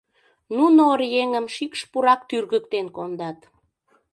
Нуно 0.57 0.81
оръеҥым 0.93 1.45
шикш-пурак 1.55 2.21
тӱргыктен 2.29 2.85
кондат. 2.95 3.39